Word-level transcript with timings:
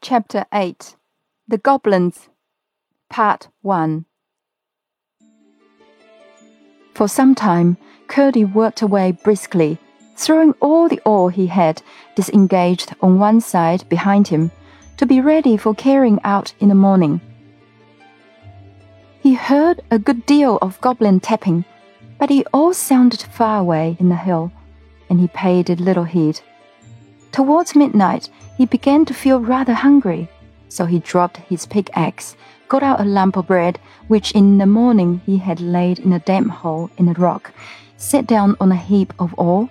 Chapter 0.00 0.44
8 0.52 0.96
The 1.48 1.56
Goblins 1.56 2.28
Part 3.08 3.48
1 3.62 4.04
For 6.94 7.08
some 7.08 7.34
time, 7.34 7.78
Curdie 8.06 8.44
worked 8.44 8.82
away 8.82 9.12
briskly, 9.12 9.78
throwing 10.16 10.52
all 10.60 10.88
the 10.88 11.00
ore 11.06 11.30
he 11.30 11.46
had 11.46 11.80
disengaged 12.16 12.94
on 13.00 13.18
one 13.18 13.40
side 13.40 13.88
behind 13.88 14.28
him 14.28 14.50
to 14.98 15.06
be 15.06 15.20
ready 15.20 15.56
for 15.56 15.74
carrying 15.74 16.20
out 16.22 16.52
in 16.60 16.68
the 16.68 16.74
morning. 16.74 17.20
He 19.22 19.32
heard 19.32 19.80
a 19.90 19.98
good 19.98 20.26
deal 20.26 20.58
of 20.60 20.80
goblin 20.82 21.20
tapping, 21.20 21.64
but 22.18 22.30
it 22.30 22.46
all 22.52 22.74
sounded 22.74 23.22
far 23.22 23.60
away 23.60 23.96
in 23.98 24.10
the 24.10 24.16
hill, 24.16 24.52
and 25.08 25.18
he 25.18 25.28
paid 25.28 25.70
it 25.70 25.80
little 25.80 26.04
heed. 26.04 26.40
Towards 27.34 27.74
midnight, 27.74 28.30
he 28.56 28.64
began 28.64 29.04
to 29.06 29.12
feel 29.12 29.40
rather 29.40 29.74
hungry, 29.74 30.28
so 30.68 30.84
he 30.84 31.00
dropped 31.00 31.38
his 31.38 31.66
pickaxe, 31.66 32.36
got 32.68 32.84
out 32.84 33.00
a 33.00 33.04
lump 33.04 33.36
of 33.36 33.48
bread, 33.48 33.80
which 34.06 34.30
in 34.30 34.58
the 34.58 34.66
morning 34.66 35.20
he 35.26 35.38
had 35.38 35.60
laid 35.60 35.98
in 35.98 36.12
a 36.12 36.20
damp 36.20 36.52
hole 36.52 36.90
in 36.96 37.08
a 37.08 37.12
rock, 37.14 37.52
sat 37.96 38.28
down 38.28 38.56
on 38.60 38.70
a 38.70 38.76
heap 38.76 39.12
of 39.18 39.34
ore, 39.36 39.68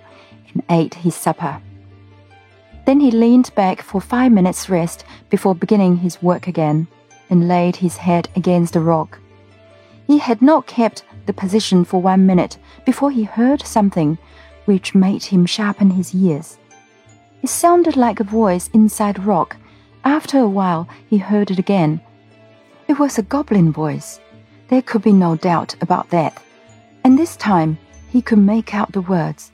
and 0.52 0.62
ate 0.68 0.92
his 0.92 1.14
supper. 1.14 1.62
Then 2.84 3.00
he 3.00 3.10
leaned 3.10 3.54
back 3.54 3.80
for 3.80 3.98
five 3.98 4.30
minutes' 4.30 4.68
rest 4.68 5.06
before 5.30 5.54
beginning 5.54 5.96
his 5.96 6.22
work 6.22 6.46
again, 6.46 6.86
and 7.30 7.48
laid 7.48 7.76
his 7.76 7.96
head 7.96 8.28
against 8.36 8.74
the 8.74 8.80
rock. 8.80 9.18
He 10.06 10.18
had 10.18 10.42
not 10.42 10.66
kept 10.66 11.02
the 11.24 11.32
position 11.32 11.86
for 11.86 12.02
one 12.02 12.26
minute 12.26 12.58
before 12.84 13.10
he 13.10 13.24
heard 13.24 13.62
something 13.62 14.18
which 14.66 14.94
made 14.94 15.24
him 15.24 15.46
sharpen 15.46 15.92
his 15.92 16.14
ears. 16.14 16.58
It 17.44 17.50
sounded 17.50 17.94
like 17.98 18.20
a 18.20 18.24
voice 18.24 18.70
inside 18.72 19.22
rock. 19.22 19.58
After 20.02 20.38
a 20.38 20.48
while, 20.48 20.88
he 21.10 21.18
heard 21.18 21.50
it 21.50 21.58
again. 21.58 22.00
It 22.88 22.98
was 22.98 23.18
a 23.18 23.22
goblin 23.22 23.70
voice. 23.70 24.18
There 24.68 24.80
could 24.80 25.02
be 25.02 25.12
no 25.12 25.36
doubt 25.36 25.76
about 25.82 26.08
that. 26.08 26.42
And 27.04 27.18
this 27.18 27.36
time, 27.36 27.76
he 28.08 28.22
could 28.22 28.38
make 28.38 28.74
out 28.74 28.92
the 28.92 29.02
words. 29.02 29.52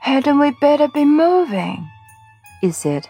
Hadn't 0.00 0.38
we 0.38 0.52
better 0.62 0.88
be 0.88 1.04
moving? 1.04 1.90
It 2.62 2.72
said. 2.72 3.06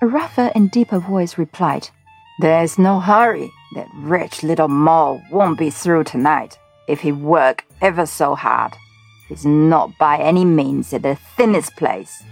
A 0.00 0.06
rougher 0.06 0.50
and 0.54 0.70
deeper 0.70 0.98
voice 0.98 1.36
replied. 1.36 1.90
There's 2.38 2.78
no 2.78 2.98
hurry. 3.00 3.52
That 3.74 3.88
rich 3.92 4.42
little 4.42 4.68
mole 4.68 5.20
won't 5.30 5.58
be 5.58 5.68
through 5.68 6.04
tonight 6.04 6.58
if 6.88 7.00
he 7.00 7.12
work 7.12 7.66
ever 7.82 8.06
so 8.06 8.34
hard. 8.34 8.72
He's 9.28 9.44
not 9.44 9.98
by 9.98 10.16
any 10.16 10.46
means 10.46 10.94
at 10.94 11.02
the 11.02 11.16
thinnest 11.36 11.76
place. 11.76 12.24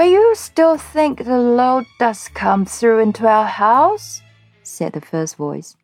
But 0.00 0.08
you 0.08 0.34
still 0.34 0.78
think 0.78 1.26
the 1.26 1.36
lode 1.36 1.84
does 1.98 2.28
come 2.28 2.64
through 2.64 3.00
into 3.00 3.28
our 3.28 3.44
house? 3.44 4.22
said 4.62 4.94
the 4.94 5.02
first 5.02 5.36
voice. 5.36 5.76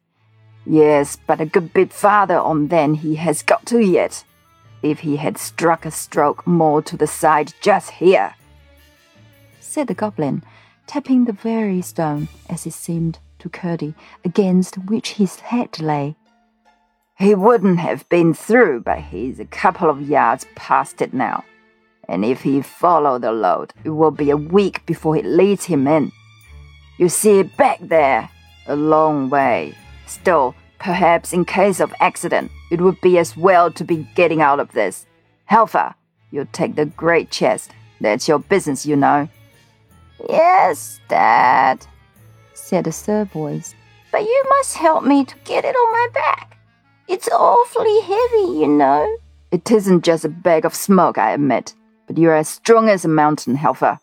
Yes, 0.64 1.19
but 1.27 1.39
a 1.39 1.45
good 1.45 1.75
bit 1.75 1.92
farther 1.92 2.39
on 2.39 2.69
than 2.69 2.94
he 2.94 3.17
has 3.17 3.42
got 3.42 3.67
to 3.67 3.84
yet. 3.84 4.25
If 4.83 5.00
he 5.00 5.17
had 5.17 5.37
struck 5.37 5.84
a 5.84 5.91
stroke 5.91 6.47
more 6.47 6.81
to 6.81 6.97
the 6.97 7.06
side 7.06 7.53
just 7.61 7.91
here, 7.91 8.34
said 9.61 9.87
the 9.87 9.92
goblin, 9.92 10.42
tapping 10.87 11.27
the 11.27 11.34
very 11.34 11.83
stone, 11.83 12.28
as 12.48 12.67
it 12.67 12.72
seemed 12.72 13.19
to 13.41 13.50
Curdie, 13.50 13.94
against 14.25 14.77
which 14.77 15.12
his 15.20 15.41
head 15.41 15.78
lay. 15.78 16.17
He 17.19 17.34
wouldn't 17.34 17.81
have 17.81 18.09
been 18.09 18.33
through, 18.33 18.81
but 18.81 18.98
he's 18.98 19.39
a 19.39 19.44
couple 19.44 19.91
of 19.91 20.09
yards 20.09 20.47
past 20.55 21.03
it 21.03 21.12
now 21.12 21.44
and 22.09 22.25
if 22.25 22.43
he 22.43 22.62
follow 22.62 23.19
the 23.19 23.33
lode, 23.33 23.73
it 23.85 23.91
will 23.91 24.11
be 24.11 24.31
a 24.31 24.37
week 24.37 24.85
before 24.87 25.17
it 25.17 25.25
leads 25.25 25.65
him 25.65 25.87
in. 25.87 26.12
You 26.99 27.09
see 27.09 27.41
it 27.41 27.57
back 27.57 27.79
there, 27.81 28.31
a 28.67 28.77
long 28.77 29.29
way. 29.29 29.75
Still, 30.07 30.55
perhaps 30.79 31.33
in 31.33 31.45
case 31.45 31.81
of 31.81 31.95
accident, 32.01 32.51
it 32.71 32.81
would 32.81 33.01
be 33.01 33.19
as 33.19 33.37
well 33.37 33.71
to 33.72 33.84
be 33.84 34.09
getting 34.15 34.41
out 34.41 34.61
of 34.61 34.72
this. 34.72 35.06
Helfer, 35.50 35.94
you 36.31 36.47
take 36.53 36.77
the 36.77 36.87
great 36.87 37.31
chest. 37.31 37.72
That's 38.00 38.28
your 38.28 38.38
business, 38.38 38.87
you 38.87 38.97
know. 38.97 39.28
Yes, 40.28 41.00
Dad, 41.09 41.87
said 42.55 42.84
the 42.84 42.93
third 42.93 43.31
voice. 43.31 43.75
But 44.12 44.23
you 44.23 44.44
must 44.49 44.77
help 44.77 45.05
me 45.05 45.25
to 45.25 45.34
get 45.44 45.65
it 45.65 45.75
on 45.75 45.93
my 45.93 46.09
back. 46.15 46.59
It's 47.09 47.28
awfully 47.28 48.00
heavy, 48.00 48.59
you 48.59 48.69
know. 48.69 49.17
It 49.50 49.71
isn't 49.71 50.05
just 50.05 50.25
a 50.25 50.28
bag 50.28 50.65
of 50.65 50.75
smoke, 50.75 51.19
I 51.19 51.33
admit 51.33 51.75
but 52.06 52.19
you're 52.19 52.34
as 52.34 52.49
strong 52.49 52.89
as 52.89 53.05
a 53.05 53.09
mountain, 53.09 53.56
Helfer. 53.56 54.00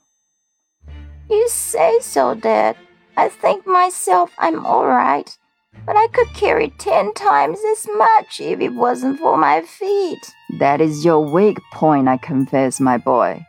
You 1.30 1.48
say 1.50 2.00
so, 2.02 2.36
Dad. 2.36 2.76
I 3.16 3.30
think 3.30 3.66
myself 3.68 4.32
I'm 4.38 4.66
all 4.66 4.88
right, 4.88 5.38
but 5.86 5.96
I 5.96 6.08
could 6.08 6.34
carry 6.34 6.70
ten 6.80 7.14
times 7.14 7.60
as 7.72 7.88
much 7.96 8.42
if 8.42 8.60
it 8.60 8.74
wasn't 8.74 9.20
for 9.20 9.38
my 9.38 9.62
feet. 9.62 10.34
That 10.60 10.82
is 10.82 11.06
your 11.06 11.20
weak 11.20 11.58
point, 11.72 12.08
I 12.08 12.18
confess, 12.18 12.80
my 12.80 12.98
boy. 12.98 13.46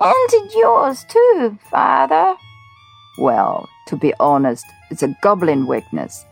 And 0.00 0.50
yours 0.54 1.04
too, 1.04 1.58
Father. 1.70 2.36
Well, 3.18 3.68
to 3.88 3.96
be 3.96 4.14
honest, 4.20 4.64
it's 4.90 5.02
a 5.02 5.14
goblin 5.20 5.66
weakness. 5.66 6.24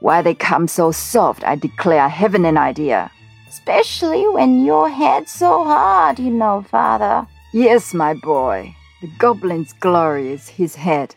Why 0.00 0.22
they 0.22 0.34
come 0.34 0.68
so 0.68 0.92
soft, 0.92 1.44
I 1.44 1.56
declare 1.56 2.00
I 2.00 2.08
haven't 2.08 2.46
an 2.46 2.56
idea. 2.56 3.10
Especially 3.50 4.28
when 4.28 4.64
your 4.64 4.88
head's 4.88 5.32
so 5.32 5.64
hard, 5.64 6.20
you 6.20 6.30
know, 6.30 6.62
father. 6.62 7.26
Yes, 7.52 7.92
my 7.92 8.14
boy. 8.14 8.76
The 9.00 9.08
goblin's 9.18 9.72
glory 9.72 10.30
is 10.30 10.48
his 10.48 10.76
head. 10.76 11.16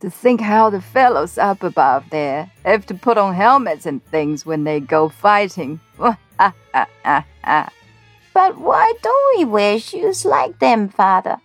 To 0.00 0.10
think 0.10 0.42
how 0.42 0.68
the 0.68 0.82
fellows 0.82 1.38
up 1.38 1.62
above 1.62 2.10
there 2.10 2.50
have 2.66 2.84
to 2.86 2.94
put 2.94 3.16
on 3.16 3.34
helmets 3.34 3.86
and 3.86 4.04
things 4.04 4.44
when 4.44 4.64
they 4.64 4.80
go 4.80 5.08
fighting. 5.08 5.80
Ah, 6.38 6.52
ah, 6.74 7.24
ah, 7.44 7.72
but 8.34 8.58
why 8.58 8.92
don't 9.00 9.38
we 9.38 9.44
wear 9.46 9.78
shoes 9.78 10.26
like 10.26 10.58
them, 10.58 10.90
father? 10.90 11.38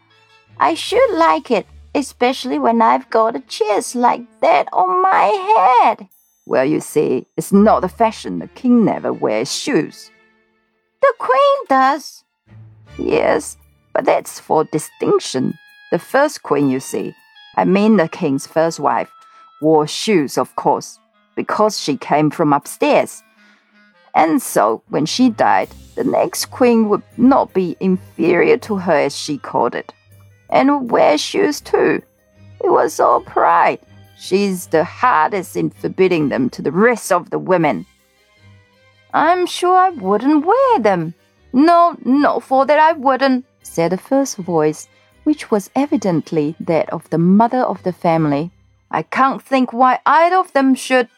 I 0.59 0.73
should 0.73 1.11
like 1.11 1.51
it, 1.51 1.67
especially 1.95 2.59
when 2.59 2.81
I've 2.81 3.09
got 3.09 3.37
a 3.37 3.39
chest 3.41 3.95
like 3.95 4.25
that 4.41 4.67
on 4.73 5.01
my 5.01 5.85
head. 5.85 6.09
Well, 6.45 6.65
you 6.65 6.81
see, 6.81 7.27
it's 7.37 7.53
not 7.53 7.81
the 7.81 7.89
fashion. 7.89 8.39
The 8.39 8.47
king 8.49 8.83
never 8.83 9.13
wears 9.13 9.53
shoes. 9.53 10.11
The 11.07 11.13
queen 11.19 11.65
does. 11.69 12.25
Yes, 12.97 13.55
but 13.93 14.03
that's 14.03 14.41
for 14.41 14.65
distinction. 14.65 15.57
The 15.89 15.99
first 15.99 16.43
queen, 16.43 16.69
you 16.69 16.81
see, 16.81 17.15
I 17.55 17.63
mean 17.63 17.95
the 17.95 18.09
king's 18.09 18.45
first 18.45 18.77
wife, 18.77 19.09
wore 19.61 19.87
shoes, 19.87 20.37
of 20.37 20.53
course, 20.57 20.99
because 21.35 21.79
she 21.79 21.95
came 21.95 22.29
from 22.29 22.51
upstairs. 22.51 23.23
And 24.15 24.41
so, 24.41 24.83
when 24.89 25.05
she 25.05 25.29
died, 25.29 25.69
the 25.95 26.03
next 26.03 26.47
queen 26.47 26.89
would 26.89 27.03
not 27.15 27.53
be 27.53 27.77
inferior 27.79 28.57
to 28.57 28.75
her, 28.75 28.97
as 28.97 29.17
she 29.17 29.37
called 29.37 29.75
it, 29.75 29.93
and 30.49 30.69
would 30.69 30.91
wear 30.91 31.17
shoes 31.17 31.61
too. 31.61 32.01
It 32.61 32.69
was 32.69 32.99
all 32.99 33.21
pride. 33.21 33.79
She's 34.19 34.67
the 34.67 34.83
hardest 34.83 35.55
in 35.55 35.69
forbidding 35.69 36.27
them 36.27 36.49
to 36.49 36.61
the 36.61 36.71
rest 36.73 37.13
of 37.13 37.29
the 37.29 37.39
women. 37.39 37.85
I'm 39.13 39.45
sure 39.45 39.77
I 39.77 39.89
wouldn't 39.89 40.45
wear 40.45 40.79
them. 40.79 41.13
No, 41.53 41.95
no, 42.03 42.39
for 42.39 42.65
that 42.65 42.79
I 42.79 42.91
wouldn't, 42.93 43.45
said 43.63 43.91
the 43.91 43.97
first 43.97 44.37
voice, 44.37 44.87
which 45.23 45.49
was 45.51 45.69
evidently 45.75 46.55
that 46.59 46.89
of 46.89 47.09
the 47.09 47.17
mother 47.17 47.59
of 47.59 47.83
the 47.83 47.93
family. 47.93 48.51
I 48.91 49.03
can't 49.03 49.41
think 49.41 49.73
why 49.73 49.99
either 50.05 50.37
of 50.37 50.53
them 50.53 50.75
should. 50.75 51.09